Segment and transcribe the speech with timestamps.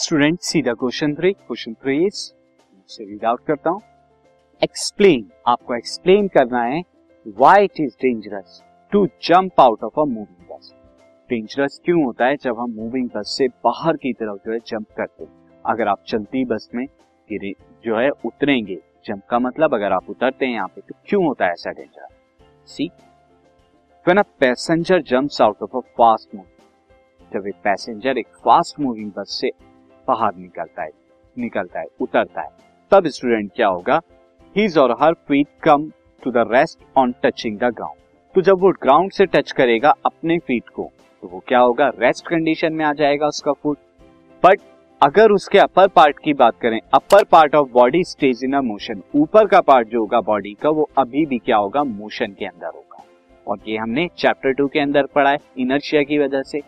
[0.00, 2.14] Student सीधा question three question three is
[2.88, 3.80] से read out करता हूँ।
[4.62, 6.80] एक्सप्लेन आपको एक्सप्लेन करना है
[7.26, 8.62] why it is dangerous
[8.92, 10.72] to jump out of a moving bus
[11.30, 14.86] dangerous क्यों होता है जब हम मूविंग बस से बाहर की तरफ़ जो है जंप
[14.96, 15.30] करते हैं?
[15.66, 17.54] अगर आप चलती बस में गिरे,
[17.84, 21.44] जो है उतरेंगे जंप का मतलब अगर आप उतरते हैं यहाँ पे तो क्यों होता
[21.44, 22.08] है ऐसा danger
[22.66, 22.86] see
[24.06, 29.12] when a passenger jumps out of a fast moving जब एक पैसेंजर एक फास्ट मूविंग
[29.16, 29.50] बस से
[30.08, 30.90] बाहर निकलता है
[31.36, 32.48] निकलता है, उतरता है।
[32.92, 34.00] तब स्टूडेंट क्या होगा?
[34.56, 35.90] हिज और her feet come
[36.22, 37.98] to the rest on touching the ground
[38.34, 40.90] तो जब वो ग्राउंड से टच करेगा अपने फीट को
[41.22, 41.88] तो वो क्या होगा?
[41.98, 43.78] रेस्ट कंडीशन में आ जाएगा उसका फुट
[44.42, 44.60] बट
[45.00, 49.02] अगर उसके अपर पार्ट की बात करें upper part of body stays in a motion
[49.14, 51.84] ऊपर का पार्ट जो होगा बॉडी का, वो अभी भी क्या होगा?
[51.84, 53.04] मोशन के अंदर होगा।
[53.46, 56.60] और ये हमने चैप्टर टू के अंदर पढ़ा है इनर्शिया की वजह से।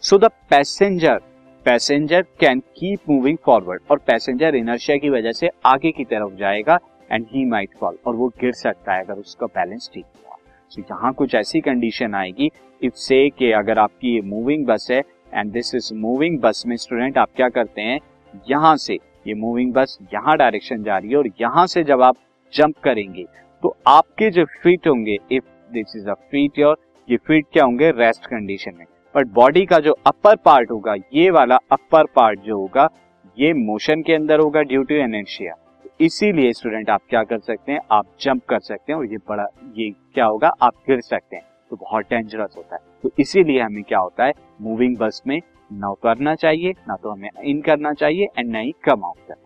[0.00, 1.20] So the passenger
[1.66, 6.78] passenger can keep moving forward और पैसेंजर इनर्शिया की वजह से आगे की तरफ़ जाएगा
[7.12, 10.36] एंड ही माइट फॉल और वो गिर सकता है अगर उसका बैलेंस ठीक हुआ।
[10.72, 12.50] सो यहाँ कुछ ऐसी कंडीशन आएगी
[12.80, 15.02] इफ़ से कि अगर आपकी ये मूविंग बस है
[15.34, 18.00] एंड दिस इज़ मूविंग बस में स्टूडेंट आप क्या करते हैं?
[18.50, 22.16] यहाँ से ये मूविंग बस यहाँ डायरेक्शन जा रही है और यहाँ से जब आप
[22.52, 23.26] जंप करेंगे
[23.62, 26.76] तो आपके जो फीट होंगे if this is a feet your
[27.08, 27.90] ये फीट क्या होंगे?
[27.92, 28.86] रेस्ट कंडीशन में।
[29.16, 32.88] बट बॉडी का जो अपर पार्ट होगा, ये वाला अपर पार्ट जो होगा,
[33.38, 35.54] ये मोशन के अंदर होगा ड्यू टू एनर्शिया
[36.00, 39.46] इसीलिए स्टूडेंट आप क्या कर सकते हैं, आप जंप कर सकते हैं और ये बड़ा,
[39.76, 43.82] ये क्या होगा, आप गिर सकते हैं। तो बहुत डेंजरस होता है। तो इसीलिए हमें
[43.82, 45.40] क्या होता है मूविंग बस में
[45.72, 49.45] ना उतरना चाहिए, ना तो हमें इन करना चाहिए एंड ना ही कम आउट करना